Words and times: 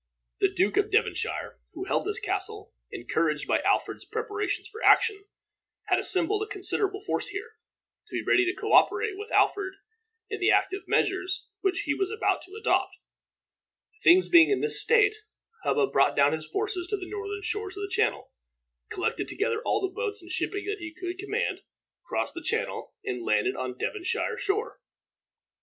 The 0.39 0.51
Duke 0.51 0.77
of 0.77 0.89
Devonshire, 0.89 1.59
who 1.73 1.83
held 1.85 2.07
this 2.07 2.19
castle, 2.19 2.73
encouraged 2.89 3.47
by 3.47 3.61
Alfred's 3.61 4.03
preparations 4.03 4.67
for 4.67 4.81
action, 4.83 5.25
had 5.89 5.99
assembled 5.99 6.41
a 6.41 6.47
considerable 6.47 7.01
force 7.05 7.27
here, 7.27 7.51
to 8.07 8.13
be 8.15 8.23
ready 8.27 8.43
to 8.47 8.59
co 8.59 8.73
operate 8.73 9.15
with 9.15 9.31
Alfred 9.31 9.75
in 10.27 10.39
the 10.39 10.49
active 10.49 10.87
measures 10.87 11.45
which 11.59 11.81
he 11.81 11.93
was 11.93 12.09
about 12.09 12.41
to 12.41 12.55
adopt. 12.59 12.95
Things 14.03 14.27
being 14.27 14.49
in 14.49 14.61
this 14.61 14.81
state, 14.81 15.17
Hubba 15.63 15.85
brought 15.85 16.15
down 16.15 16.31
his 16.31 16.47
forces 16.49 16.87
to 16.87 16.97
the 16.97 17.05
northern 17.07 17.43
shores 17.43 17.77
of 17.77 17.83
the 17.83 17.95
Channel, 17.95 18.31
collected 18.89 19.27
together 19.27 19.61
all 19.61 19.81
the 19.81 19.93
boats 19.93 20.19
and 20.19 20.31
shipping 20.31 20.65
that 20.65 20.79
he 20.79 20.95
could 20.99 21.19
command, 21.19 21.61
crossed 22.07 22.33
the 22.33 22.41
Channel, 22.41 22.91
and 23.05 23.23
landed 23.23 23.55
on 23.55 23.73
the 23.73 23.77
Devonshire 23.77 24.39
shore. 24.39 24.81